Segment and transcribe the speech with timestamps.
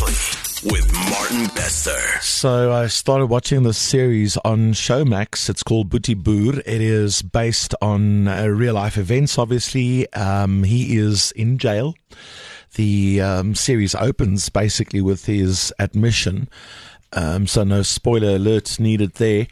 [0.00, 2.20] With Martin Bester.
[2.20, 5.48] So I started watching this series on Showmax.
[5.48, 6.60] It's called Boetie Boer.
[6.66, 10.12] It is based on uh, real life events, obviously.
[10.12, 11.94] Um, he is in jail.
[12.74, 16.50] The um, series opens basically with his admission.
[17.14, 19.46] Um, so no spoiler alert needed there.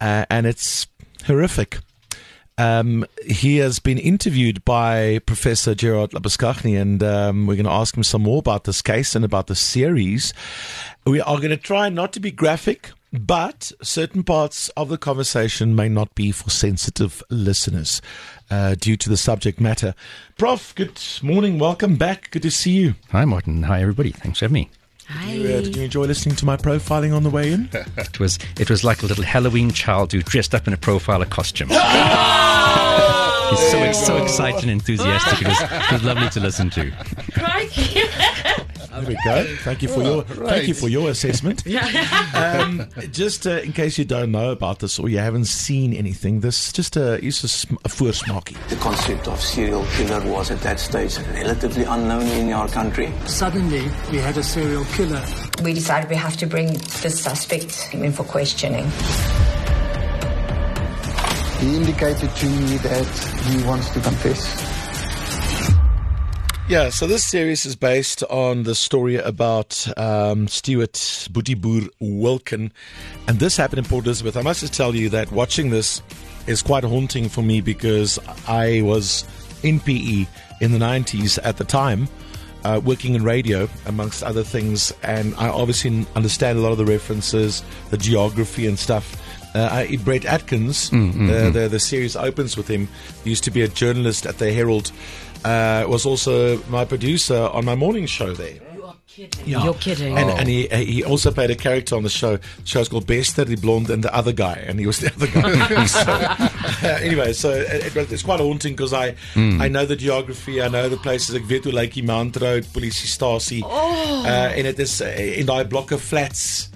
[0.00, 0.86] Uh, and it's
[1.26, 1.80] horrific.
[2.58, 7.96] Um, he has been interviewed by Professor Gerard Labuschagne, and um, we're going to ask
[7.96, 10.34] him some more about this case and about the series.
[11.06, 15.76] We are going to try not to be graphic, but certain parts of the conversation
[15.76, 18.02] may not be for sensitive listeners
[18.50, 19.94] uh, due to the subject matter.
[20.36, 21.60] Prof, good morning.
[21.60, 22.32] Welcome back.
[22.32, 22.94] Good to see you.
[23.10, 23.62] Hi, Martin.
[23.62, 24.10] Hi, everybody.
[24.10, 24.70] Thanks for having me.
[25.08, 27.68] Did you, uh, did you enjoy listening to my profiling on the way in?
[27.96, 31.28] It was it was like a little Halloween child who dressed up in a profiler
[31.28, 31.68] costume.
[33.50, 35.40] He's so so excited and enthusiastic.
[35.40, 36.92] It was, it was lovely to listen to.
[39.00, 39.56] There we go.
[39.62, 41.64] Thank you for your thank you for your assessment.
[42.34, 46.40] um, just uh, in case you don't know about this or you haven't seen anything,
[46.40, 48.56] this just a is a, sm- a voorsmaakie.
[48.68, 53.12] The concept of serial killer was at that stage relatively unknown in our country.
[53.26, 55.24] Suddenly, we had a serial killer.
[55.62, 58.90] We decided we have to bring the suspect in for questioning.
[61.60, 63.06] He indicated to me that
[63.46, 64.77] he wants to confess.
[66.68, 72.72] Yeah, so this series is based on the story about um, Stewart Boetie Boer Wilken,
[73.26, 74.36] and this happened in Port Elizabeth.
[74.36, 76.02] I must just tell you that watching this
[76.46, 79.24] is quite haunting for me because I was
[79.62, 80.26] in PE
[80.60, 82.06] in the 90s at the time,
[82.64, 86.84] uh, working in radio, amongst other things, and I obviously understand a lot of the
[86.84, 89.16] references, the geography and stuff.
[89.54, 92.86] Uh, I, Brett Atkins, uh, the, the series opens with him.
[93.24, 94.92] He used to be a journalist at the Herald.
[95.44, 98.58] Uh, was also my producer on my morning show there.
[99.44, 99.64] Yeah.
[99.64, 100.16] You're kidding.
[100.16, 102.36] And, and he he also played a character on the show.
[102.36, 105.26] The show's called Bester, the blonde, and the other guy, and he was the other
[105.26, 105.86] guy.
[105.86, 106.02] so,
[106.86, 110.68] uh, anyway, so it, it, it's quite haunting because I I know the geography, I
[110.68, 111.34] know the places.
[111.34, 113.64] Ek weet hoe lyk die Mount Road polisiestasie.
[113.66, 114.22] Oh.
[114.22, 116.70] Uh, en dit is uh, in daai blokke flats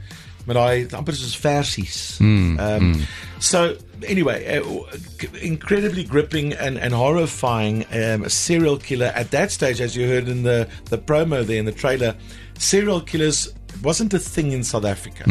[0.46, 2.16] met daai amper soos versies.
[2.18, 2.94] Hmm, um,
[3.42, 3.76] So
[4.06, 4.84] anyway, uh,
[5.40, 7.84] incredibly gripping and, and horrifying.
[7.92, 11.64] Um, serial killer at that stage, as you heard in the the promo there in
[11.64, 12.14] the trailer,
[12.58, 15.24] serial killers wasn't a thing in South Africa.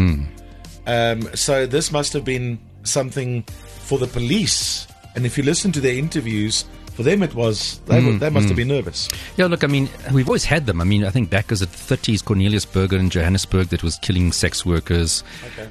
[0.88, 3.44] Um, so this must have been something
[3.85, 4.88] for the police.
[5.16, 8.47] And if you listen to their interviews, for them it was they, were, they must
[8.47, 9.09] have been nervous.
[9.38, 10.81] Yeah, look, I mean, we've always had them.
[10.81, 14.31] I mean, I think back as the 30s, Cornelius Berger in Johannesburg that was killing
[14.31, 15.24] sex workers.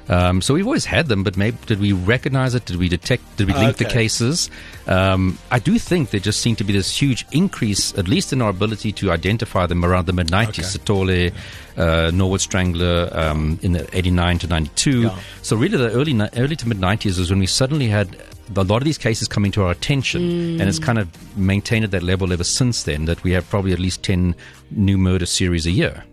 [0.09, 2.65] Um, so we've always had them, but maybe did we recognize it?
[2.65, 3.37] Did we detect?
[3.37, 4.49] Did we link the cases?
[4.87, 8.41] Um, I do think there just seemed to be this huge increase, at least in
[8.41, 10.77] our ability to identify them around the mid 90s.
[10.77, 11.33] Sithole,
[11.77, 15.01] uh, Norwood Strangler um, in the 89 to 92.
[15.01, 15.19] Yeah.
[15.41, 18.17] So really, the early early to mid 90s is when we suddenly had
[18.55, 21.07] a lot of these cases coming to our attention, and it's kind of
[21.37, 23.05] maintained at that level ever since then.
[23.05, 24.35] That we have probably at least 10
[24.71, 26.03] new murder series a year.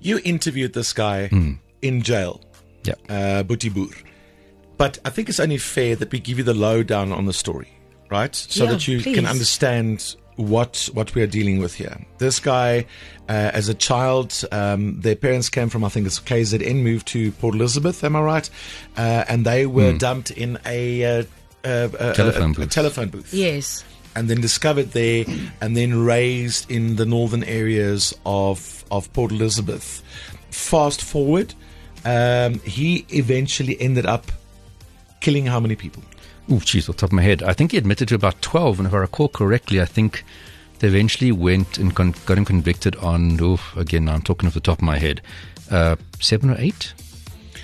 [0.00, 1.28] You interviewed this guy
[1.82, 2.40] in jail,
[2.84, 2.94] Yeah.
[3.08, 3.88] uh, Boetie Boer.
[4.76, 7.68] But I think it's only fair that we give you the lowdown on the story,
[8.10, 8.34] right?
[8.34, 9.16] So Yeah, that you please.
[9.16, 12.06] can understand what what we are dealing with here.
[12.18, 12.86] This guy,
[13.28, 17.32] uh, as a child, um, their parents came from I think it's KZN, moved to
[17.32, 18.04] Port Elizabeth.
[18.04, 18.48] Am I right?
[18.96, 21.24] Uh, and they were dumped in a, uh,
[21.64, 22.70] uh, uh, Telephone a, a booth.
[22.70, 23.84] telephone booth Yes.
[24.14, 25.24] and then discovered there
[25.60, 30.02] and then raised in the northern areas of of Port Elizabeth.
[30.50, 31.54] Fast forward,
[32.04, 34.32] um, he eventually ended up
[35.20, 36.02] killing how many people?
[36.50, 37.42] Oh, geez, off the top of my head.
[37.42, 40.24] I think he admitted to about 12, and if I recall correctly, I think
[40.78, 44.60] they eventually went and con- got him convicted on, oh, again, I'm talking off the
[44.60, 45.20] top of my head,
[45.70, 46.94] uh, seven or eight,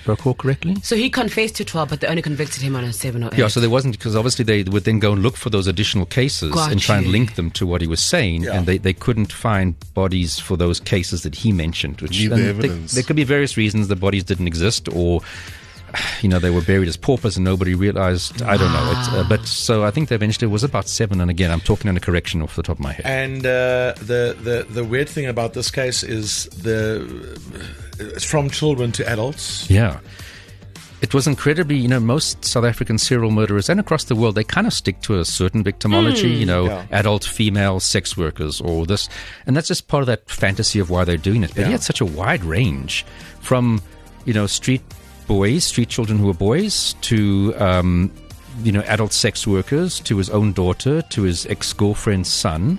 [0.05, 0.77] if I recall correctly.
[0.83, 3.39] So he confessed to 12, but they only convicted him on a 7 or 8.
[3.39, 6.05] Yeah, so there wasn't, because obviously they would then go and look for those additional
[6.07, 8.53] cases Got and try and link them to what he was saying, Yeah.
[8.59, 12.01] and they, they couldn't find bodies for those cases that he mentioned.
[12.03, 15.23] Which Leave the and there- there could be various reasons the bodies didn't exist, or
[16.23, 18.43] you know they were buried as paupers and nobody realized.
[18.43, 18.91] I don't know.
[18.93, 21.21] It, uh, but so I think they eventually it was about seven.
[21.21, 23.07] And again, I'm talking on a correction off the top of my head.
[23.07, 27.39] And uh, the, the the weird thing about this case is the
[27.99, 29.69] it's from children to adults.
[29.71, 30.01] Yeah.
[31.03, 34.45] It was incredibly, you know, most South African serial murderers and across the world, they
[34.45, 36.87] kind of stick to a certain victimology, you know, Yeah.
[36.93, 39.11] adult female sex workers or this.
[39.47, 41.51] And that's just part of that fantasy of why they're doing it.
[41.51, 41.67] But Yeah.
[41.67, 43.05] he had such a wide range
[43.41, 43.83] from,
[44.25, 44.81] you know, street
[45.27, 48.13] boys, street children who were boys, to, um,
[48.63, 52.79] you know, adult sex workers, to his own daughter, to his ex girlfriend's son,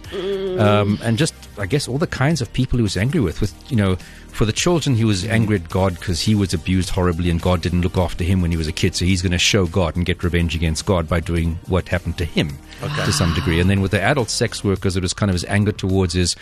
[0.59, 3.42] um, and just I guess, all the kinds of people he was angry with.
[3.42, 3.95] With you know,
[4.30, 7.62] for the children, he was angry at God because he was abused horribly, and God
[7.62, 8.95] didn't look after him when he was a kid.
[8.95, 12.18] So he's going to show God and get revenge against God by doing what happened
[12.18, 12.57] to him
[13.06, 13.59] to some degree.
[13.59, 16.36] And then with the adult sex workers, it was kind of his anger towards his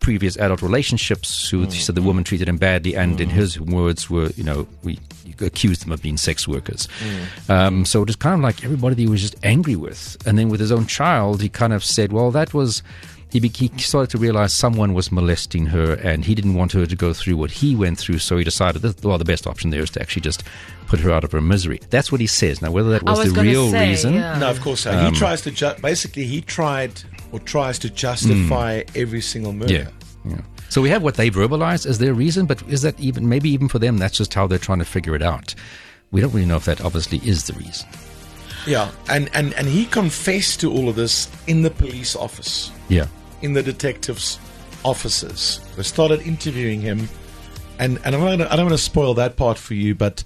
[0.00, 4.10] previous adult relationships who he said the woman treated him badly and in his words
[4.10, 4.98] were you know we
[5.40, 6.88] accused them of being sex workers
[7.48, 10.50] um, so it was kind of like everybody he was just angry with and then
[10.50, 12.82] with his own child he kind of said well that was
[13.30, 16.86] he, be- he started to realize someone was molesting her and he didn't want her
[16.86, 19.70] to go through what he went through so he decided that well the best option
[19.70, 20.44] there is to actually just
[20.86, 23.32] put her out of her misery that's what he says now whether that was, was
[23.32, 24.38] the real say, reason yeah.
[24.38, 24.80] No, of course.
[24.82, 24.92] So.
[24.92, 27.02] Um, he tries to ju- basically he tried
[27.34, 28.90] or tries to justify hmm.
[28.94, 29.74] every single murder.
[29.74, 29.88] Yeah,
[30.24, 30.40] yeah.
[30.68, 33.68] So we have what they verbalize as their reason, but is that even maybe even
[33.68, 35.52] for them that's just how they're trying to figure it out?
[36.12, 37.88] We don't really know if that obviously is the reason.
[38.68, 43.08] Yeah, and and and he confessed to all of this in the police office, Yeah,
[43.42, 44.38] in the detectives'
[44.84, 45.58] offices.
[45.76, 47.08] They started interviewing him,
[47.80, 50.22] and and I'm not gonna, I don't want to spoil that part for you, but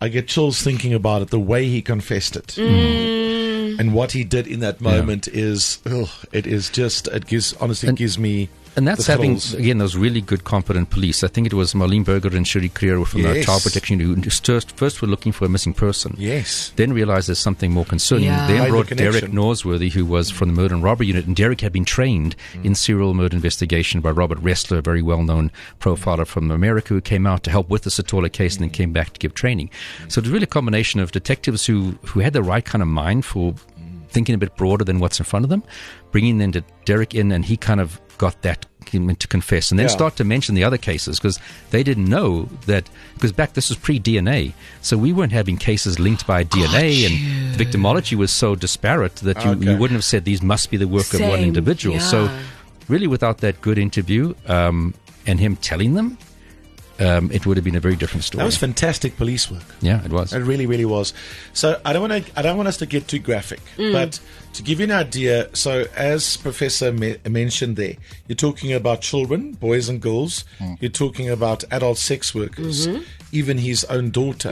[0.00, 1.28] I get chills thinking about it.
[1.28, 2.46] The way he confessed it.
[2.56, 3.35] Mm.
[3.78, 7.88] And what he did in that moment is, ugh, it is just, it gives, honestly,
[7.90, 8.48] And- gives me.
[8.76, 9.54] And that's having thrills.
[9.54, 11.24] again those really good, competent police.
[11.24, 14.30] I think it was Marlene Berger and Shuri Creer from the Child Protection Unit who
[14.30, 16.14] first first were looking for a missing person.
[16.18, 16.72] Yes.
[16.76, 18.24] Then realized there's something more concerning.
[18.26, 18.46] Yeah.
[18.46, 19.32] Then Made the brought Derek connection.
[19.32, 22.64] Norsworthy, who was from the murder and robbery unit, and Derek had been trained Mm.
[22.66, 25.50] in serial murder investigation by Robert Ressler, a very well-known
[25.80, 28.92] profiler from America, who came out to help with the Sithole case and then came
[28.92, 29.70] back to give training.
[30.08, 32.88] So it was really a combination of detectives who who had the right kind of
[32.88, 33.54] mind for
[34.16, 35.62] thinking a bit broader than what's in front of them,
[36.10, 39.88] bringing then to Derek in, and he kind of got that to confess, and then
[39.88, 39.98] Yeah.
[40.00, 41.38] start to mention the other cases because
[41.70, 45.98] they didn't know that because back this was pre DNA, so we weren't having cases
[45.98, 47.14] linked by DNA, and
[47.54, 49.66] the victimology was so disparate that you, Okay.
[49.66, 52.00] you wouldn't have said these must be the work of one Same, individual.
[52.00, 52.30] So
[52.88, 54.94] really, without that good interview um,
[55.26, 56.16] and him telling them.
[56.98, 58.40] Um, it would have been a very different story.
[58.40, 59.64] That was fantastic police work.
[59.82, 60.32] yeah, it was.
[60.32, 61.12] It really, really was.
[61.52, 62.38] So I don't want to.
[62.38, 63.92] I don't want us to get too graphic, Mm.
[63.92, 64.20] but
[64.54, 65.48] to give you an idea.
[65.54, 67.96] So as Professor me- mentioned there,
[68.28, 70.44] you're talking about children, boys and girls.
[70.80, 73.02] You're talking about adult sex workers, Mm-hmm.
[73.32, 74.50] even his own daughter.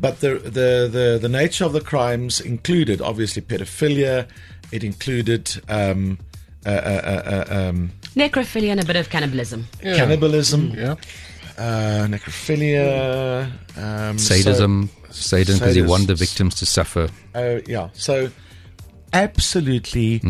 [0.00, 4.26] But the, the the the nature of the crimes included obviously pedophilia.
[4.72, 5.60] It included.
[5.68, 6.18] Um,
[6.66, 9.66] uh, uh, uh, uh, um, Necrophilia and a bit of cannibalism.
[9.82, 10.96] cannibalism, Yeah.
[11.60, 17.08] Uh, necrophilia, um, sadism, so- sadism, because he sadist- wanted the victims to suffer.
[17.34, 17.88] Uh, yeah.
[17.92, 18.30] So
[19.12, 20.20] absolutely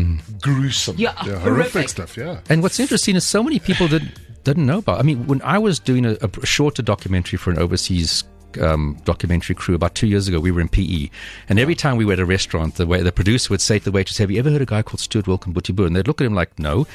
[0.41, 0.95] gruesome.
[0.97, 1.89] Yeah, Yeah, horrific horrific.
[1.89, 2.39] stuff, yeah.
[2.49, 4.01] And what's interesting is so many people that
[4.43, 4.99] didn't know about.
[4.99, 8.23] I mean, when I was doing a, a shorter documentary for an overseas
[8.59, 11.09] um, documentary crew about two years ago, we were in PE,
[11.49, 13.85] and every time we were at a restaurant, the way the producer would say to
[13.85, 16.21] the waitress, "Have you ever heard a guy called Stewart Wilken Buttibu?" And they'd look
[16.21, 16.87] at him like, "No,"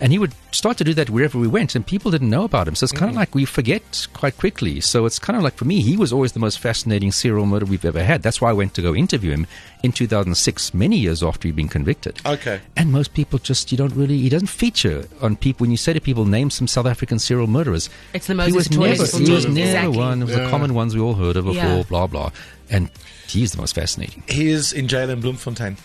[0.00, 2.68] and he would start to do that wherever we went, and people didn't know about
[2.68, 2.74] him.
[2.74, 4.80] So it's kind of like we forget quite quickly.
[4.80, 7.66] So it's kind of like for me, he was always the most fascinating serial murder
[7.66, 8.22] we've ever had.
[8.22, 9.46] That's why I went to go interview him
[9.82, 12.20] in 2006, many years after he'd been convicted.
[12.26, 12.60] Okay.
[12.76, 15.64] And most people just, you don't really, he doesn't feature on people.
[15.64, 17.88] When you say to people, name some South African serial murderers.
[18.12, 19.96] It's the he was Toys never, he was never Exactly.
[19.98, 21.82] one of the common ones we all heard of before, Yeah.
[21.88, 22.30] blah, blah.
[22.70, 22.90] And
[23.26, 24.22] he's the most fascinating.
[24.28, 25.76] He is in jail in Bloemfontein.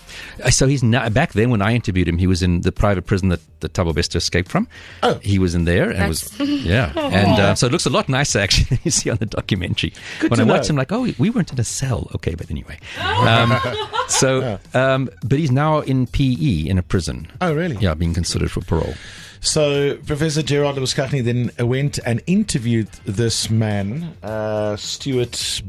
[0.44, 3.06] Uh, So he's now, back then when I interviewed him, he was in the private
[3.06, 4.68] prison that, that Thabo Bester escaped from.
[5.02, 5.20] Oh.
[5.24, 6.92] He was in there and was, yeah.
[6.96, 9.94] And uh, so it looks a lot nicer actually than you see on the documentary.
[10.20, 10.74] Good when to I watched know.
[10.74, 12.10] him, like, oh, we weren't in a cell.
[12.16, 12.78] Okay, but anyway.
[13.00, 13.54] Um,
[14.08, 17.28] so, um, but he's now in PE in a prison.
[17.42, 17.78] Oh, really?
[17.78, 18.94] Yeah, being considered for parole.
[19.42, 25.62] So Professor Gerard Labuschagne then went and interviewed this man, uh, Stewart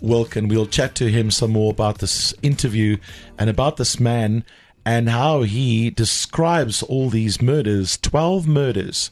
[0.00, 0.48] Butiboer Wilken.
[0.48, 2.98] We'll chat to him some more about this interview
[3.38, 4.44] and about this man
[4.84, 9.10] and how he describes all these murders 12 murders,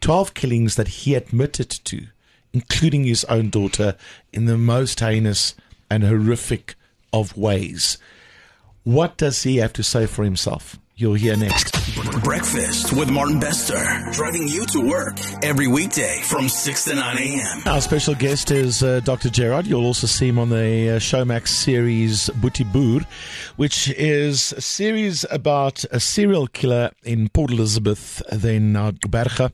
[0.00, 2.06] 12 killings that he admitted to,
[2.52, 3.96] including his own daughter,
[4.32, 5.54] in the most heinous
[5.90, 6.74] and horrific
[7.12, 7.98] of ways.
[8.82, 10.78] What does he have to say for himself?
[10.96, 11.72] You'll hear next.
[12.22, 13.74] Breakfast with Martin Bester,
[14.12, 17.62] driving you to work every weekday from 6 to 9 a.m.
[17.66, 19.28] Our special guest is uh, Dr.
[19.28, 19.66] Gerard.
[19.66, 23.00] You'll also see him on the uh, Showmax series Boetie Boer,
[23.56, 29.50] which is a series about a serial killer in Port Elizabeth, then uh, Berge,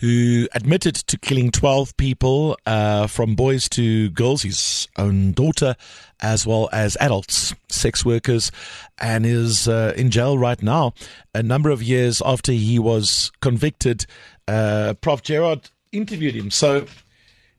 [0.00, 5.76] who admitted to killing 12 people, uh, from boys to girls, his own daughter,
[6.20, 8.50] as well as adults, sex workers,
[8.98, 10.94] and is uh, in jail right now.
[11.34, 14.06] A number of years after he was convicted,
[14.48, 15.22] uh, Prof.
[15.22, 16.50] Gerard interviewed him.
[16.50, 16.86] So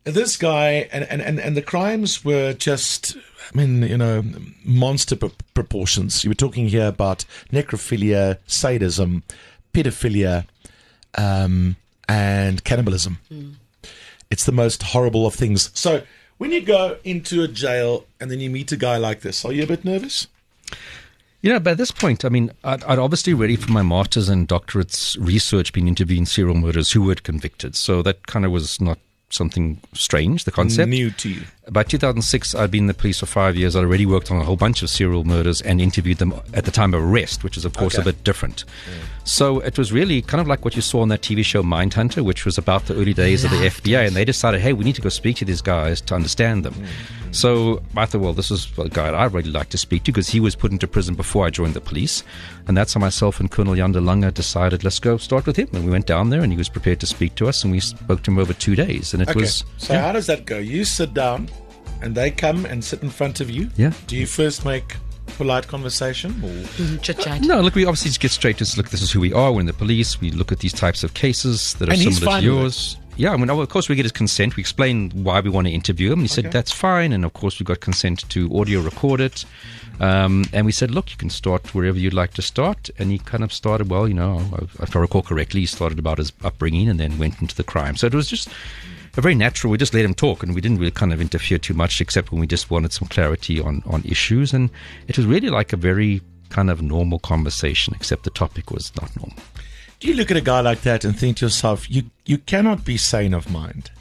[0.03, 3.15] this guy, and, and, and, and the crimes were just,
[3.53, 4.23] I mean, you know,
[4.65, 6.23] monster pro- proportions.
[6.23, 9.21] You were talking here about necrophilia, sadism,
[9.73, 10.47] pedophilia
[11.15, 11.75] um,
[12.11, 13.19] and cannibalism.
[14.29, 15.71] It's the most horrible of things.
[15.73, 16.03] So
[16.37, 19.51] when you go into a jail and then you meet a guy like this, are
[19.53, 20.27] you a bit nervous?
[21.41, 24.47] You know, by this point, I mean, I'd, I'd obviously ready for my master's and
[24.47, 27.75] doctorate's research been interviewing serial murderers who were convicted.
[27.75, 28.99] So that kind of was not
[29.29, 30.89] something strange, the concept.
[30.89, 31.41] New to you.
[31.69, 33.75] By 2006, I'd been in the police for five years.
[33.75, 36.71] I'd already worked on a whole bunch of serial murders and interviewed them at the
[36.71, 38.01] time of arrest, which is, of course, Okay.
[38.01, 38.65] a bit different.
[39.25, 42.23] So it was really kind of like what you saw on that TV show Mindhunter,
[42.23, 44.07] which was about the early days of the FBI.
[44.07, 46.73] And they decided, hey, we need to go speak to these guys to understand them.
[46.73, 47.31] Mm-hmm.
[47.31, 50.29] So I thought, well, this is a guy I'd really like to speak to because
[50.29, 52.23] he was put into prison before I joined the police.
[52.67, 55.69] And that's how myself and Colonel Yanda Lunga decided, let's go start with him.
[55.73, 57.63] And we went down there and he was prepared to speak to us.
[57.63, 59.13] And we spoke to him over two days.
[59.13, 59.41] And it Okay.
[59.41, 59.63] was.
[59.77, 60.57] so how does that go?
[60.57, 61.47] You sit down
[62.01, 63.69] and they come and sit in front of you.
[63.77, 63.93] Yeah.
[64.07, 64.95] Do you first make
[65.37, 66.41] polite conversation?
[66.43, 66.97] Or?
[66.99, 67.41] Chit chat.
[67.41, 68.89] No, look, we obviously just get straight to look.
[68.89, 69.51] This is who we are.
[69.51, 70.19] We're in the police.
[70.19, 72.57] We look at these types of cases that are And he's similar fine to with
[72.57, 72.61] it?
[72.61, 72.97] yours.
[73.17, 74.55] Yeah, I mean, of course, we get his consent.
[74.55, 76.19] We explain why we want to interview him.
[76.19, 77.11] And he said, that's fine.
[77.11, 79.45] And of course, we got consent to audio record it.
[79.99, 82.89] Um, and we said, look, you can start wherever you'd like to start.
[82.97, 84.41] And he kind of started, well, you know,
[84.79, 87.95] if I recall correctly, he started about his upbringing and then went into the crime.
[87.97, 88.49] So it was just
[89.17, 89.71] a very natural.
[89.71, 92.31] We just let him talk, and we didn't really kind of interfere too much, except
[92.31, 94.53] when we just wanted some clarity on on issues.
[94.53, 94.69] And
[95.07, 99.15] it was really like a very kind of normal conversation, except the topic was not
[99.15, 99.37] normal.
[99.99, 102.85] Do you look at a guy like that and think to yourself, you you cannot
[102.85, 103.91] be sane of mind?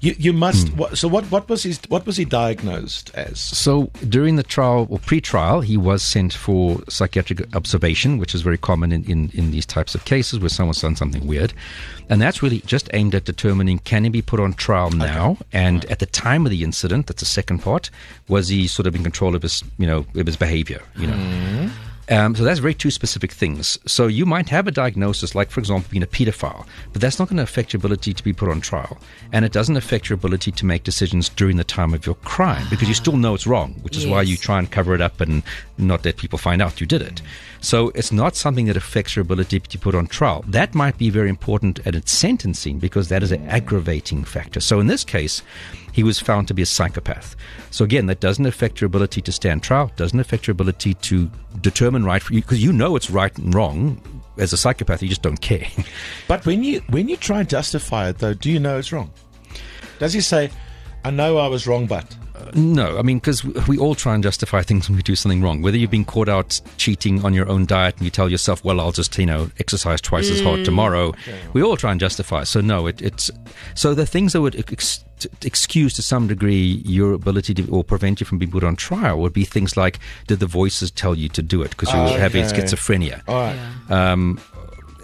[0.00, 0.68] You you must.
[0.68, 0.76] Hmm.
[0.76, 3.40] What, so what what was his what was he diagnosed as?
[3.40, 8.58] So during the trial or pre-trial, he was sent for psychiatric observation, which is very
[8.58, 11.52] common in, in, in these types of cases where someone's done something weird.
[12.10, 15.38] And that's really just aimed at determining can he be put on trial now?
[15.52, 17.90] And at the time of the incident, that's the second part,
[18.28, 21.70] was he sort of in control of his, you know, of his behavior, you know?
[22.10, 23.78] Um, so that's very two specific things.
[23.86, 27.28] So you might have a diagnosis, like for example, being a pedophile, but that's not
[27.28, 28.98] going to affect your ability to be put on trial,
[29.32, 32.66] and it doesn't affect your ability to make decisions during the time of your crime
[32.70, 35.20] because you still know it's wrong, which is why you try and cover it up
[35.20, 35.42] and
[35.78, 37.22] not that people find out you did it.
[37.60, 40.44] So it's not something that affects your ability to put on trial.
[40.46, 44.60] That might be very important at its sentencing because that is an aggravating factor.
[44.60, 45.42] So in this case,
[45.92, 47.36] he was found to be a psychopath.
[47.70, 51.30] So again, that doesn't affect your ability to stand trial, doesn't affect your ability to
[51.60, 54.00] determine right for you because you know it's right and wrong.
[54.36, 55.66] As a psychopath, you just don't care.
[56.28, 59.12] But when you when you try and justify it, though, do you know it's wrong?
[60.00, 60.50] Does he say,
[61.04, 62.16] "I know I was wrong, but"?
[62.54, 65.62] No, I mean, because we all try and justify things when we do something wrong.
[65.62, 68.80] Whether you've been caught out cheating on your own diet and you tell yourself, well,
[68.80, 71.12] I'll just, you know, exercise twice as hard tomorrow.
[71.52, 72.44] We all try and justify.
[72.44, 73.30] So, no, it, it's.
[73.74, 75.04] So the things that would ex-
[75.42, 79.18] excuse to some degree your ability to, or prevent you from being put on trial
[79.20, 82.18] would be things like did the voices tell you to do it because you were
[82.18, 82.58] having Okay.
[82.62, 83.22] schizophrenia?
[83.28, 83.56] All right.
[83.90, 84.40] um,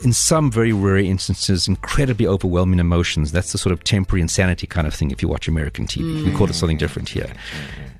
[0.02, 3.32] in some very rare instances, incredibly overwhelming emotions.
[3.32, 6.24] That's the sort of temporary insanity kind of thing if you watch American TV.
[6.24, 7.30] We call it something different here,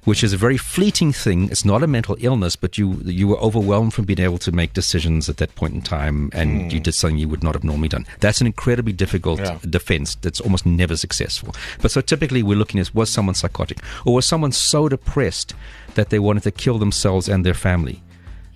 [0.05, 1.51] which is a very fleeting thing.
[1.51, 4.73] It's not a mental illness, but you you were overwhelmed from being able to make
[4.73, 6.85] decisions at that point in time, and you hmm.
[6.85, 8.07] did something you would not have normally done.
[8.21, 9.59] That's an incredibly difficult Yeah.
[9.69, 11.55] defense that's almost never successful.
[11.81, 15.55] But so typically we're looking at was someone psychotic, or was someone so depressed
[15.95, 18.03] that they wanted to kill themselves and their family?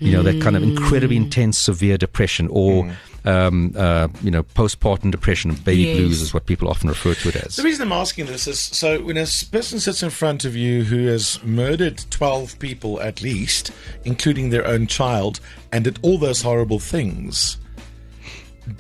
[0.01, 1.25] you know that kind of incredibly hmm.
[1.25, 2.91] intense severe depression or hmm.
[3.27, 5.97] Um, uh, you know postpartum depression and baby Yes.
[5.97, 8.59] blues is what people often refer to it as The reason I'm asking this is
[8.61, 13.23] so when a person sits in front of you who has murdered 12 people at
[13.23, 13.71] least,
[14.05, 15.41] including their own child,
[15.73, 17.57] and did all those horrible things,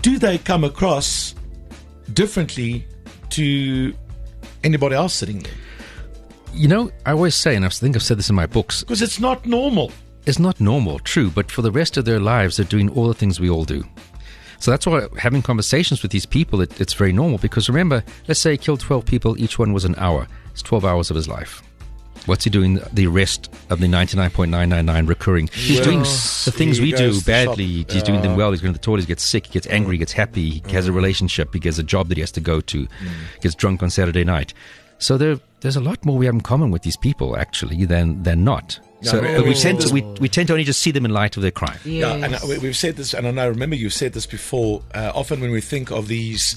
[0.02, 1.34] do they come across
[2.12, 2.86] differently
[3.30, 3.94] to
[4.62, 5.52] anybody else sitting there?
[6.56, 9.02] you know i always say and i think i've said this in my books Because
[9.02, 9.90] it's not normal.
[10.24, 13.14] it's not normal true but for the rest of their lives they're doing all the
[13.14, 13.82] things we all do
[14.58, 18.40] so that's why having conversations with these people it, it's very normal because remember let's
[18.40, 21.28] say he killed 12 people each one was an hour it's 12 hours of his
[21.28, 21.62] life
[22.26, 25.48] What's he doing the rest of the 99.999 recurring?
[25.52, 27.80] He's doing the things we do badly.
[27.80, 27.90] shop.
[27.90, 28.50] He's doing them well.
[28.50, 29.00] He's going to the toilet.
[29.00, 29.46] He gets sick.
[29.46, 29.96] He gets angry.
[29.96, 30.62] He gets happy.
[30.66, 31.52] He has a relationship.
[31.52, 32.88] He gets a job that he has to go to.
[33.42, 34.54] Gets drunk on Saturday night.
[34.98, 38.22] So there, there's a lot more we have in common with these people actually than
[38.22, 38.78] than not.
[39.04, 41.04] So Yeah, but we we- tend to we, we tend to only just see them
[41.04, 41.78] in light of their crime.
[41.84, 44.82] Yeah, and uh, we- we've said this, and I remember you've said this before.
[44.94, 46.56] Uh, often when we think of these,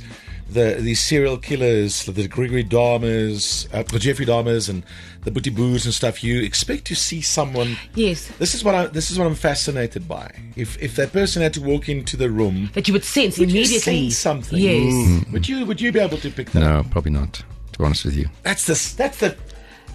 [0.49, 4.83] the these serial killers, the Gregory Dahmers, uh, the Jeffrey Dahmers, and
[5.23, 7.77] the Boetie Boers and stuff, you expect to see someone.
[7.95, 8.27] Yes.
[8.39, 8.87] This is what I.
[8.87, 10.31] This is what I'm fascinated by.
[10.55, 13.51] If if that person had to walk into the room, That you would sense would
[13.51, 14.09] you immediately.
[14.09, 14.57] sense something?
[14.57, 15.25] Yes.
[15.33, 16.63] Would you Would you be able to pick that?
[16.63, 16.85] up?
[16.85, 17.33] No, probably not.
[17.73, 18.29] To be honest with you.
[18.43, 19.35] That's the that's the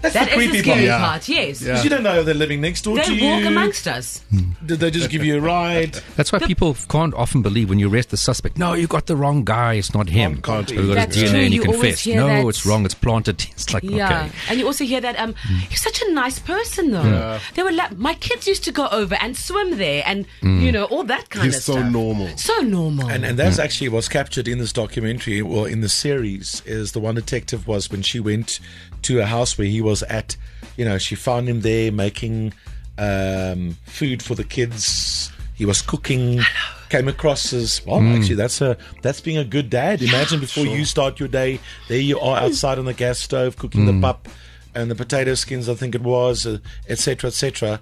[0.03, 1.01] That's That the is creepy the scary part.
[1.01, 1.59] part, yes.
[1.63, 3.25] Because you don't know they're living next door to They you.
[3.25, 4.21] walk amongst us.
[4.65, 5.93] Did they just give you a ride?
[6.17, 8.57] That's why people can't often believe when you arrest the suspect.
[8.57, 9.75] No, you got the wrong guy.
[9.75, 10.41] It's not him.
[10.41, 10.77] Can't be.
[10.77, 11.39] We've got That's his DNA true.
[11.45, 11.99] and you, You always confess.
[12.01, 12.45] hear No, that.
[12.47, 12.85] it's wrong.
[12.85, 13.45] It's planted.
[13.53, 14.31] It's like, Yeah, okay.
[14.49, 15.35] and you also hear that um,
[15.69, 17.03] you're such a nice person though.
[17.03, 17.39] Yeah.
[17.55, 20.83] They were like, my kids used to go over and swim there, and you know
[20.85, 21.85] all that kind He's of so stuff.
[21.85, 22.37] So normal.
[22.37, 23.09] So normal.
[23.09, 26.99] And and that's actually was captured in this documentary, or in the series, is the
[26.99, 28.59] one detective was when she went
[29.03, 30.35] to a house where he was at.
[30.77, 32.53] You know, she found him there making
[32.97, 35.31] um, food for the kids.
[35.53, 36.41] He was cooking.
[36.89, 38.01] Came across as well.
[38.03, 40.01] Actually, that's a that's being a good dad.
[40.03, 43.87] Imagine before you start your day, there you are outside on the gas stove cooking
[43.87, 44.29] the pup
[44.75, 45.69] and the potato skins.
[45.69, 47.29] I think it was, uh, etc.
[47.29, 47.79] etc.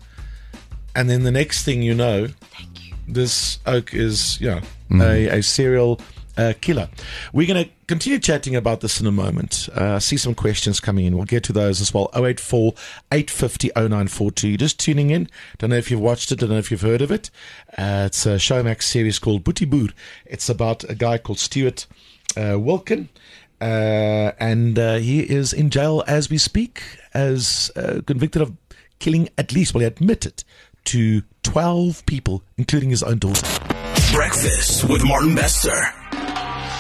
[0.96, 2.28] And then the next thing you know,
[3.06, 4.62] this oak is you know
[5.04, 6.00] a, a serial
[6.42, 6.90] uh, killer.
[7.34, 9.70] We're going to continue chatting about this in a moment.
[9.74, 11.16] Uh, see some questions coming in.
[11.16, 12.10] We'll get to those as well.
[12.16, 12.74] 084
[13.12, 14.48] 850 0942.
[14.50, 15.30] You're just tuning in.
[15.58, 16.40] Don't know if you've watched it.
[16.40, 17.30] Don't know if you've heard of it.
[17.78, 19.90] Uh, it's a Showmax series called Boetie Boer.
[20.26, 21.86] It's about a guy called Stewart
[22.36, 23.10] uh, Wilken.
[23.60, 26.82] Uh, and uh, he is in jail as we speak,
[27.14, 28.54] as uh, convicted of
[28.98, 30.44] killing at least, well, he admitted
[30.86, 33.46] to 12 people, including his own daughter.
[34.14, 35.72] Breakfast with Martin Bester.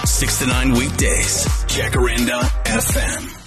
[0.05, 1.45] 6 to 9 weekdays.
[1.67, 3.40] Jacaranda FM.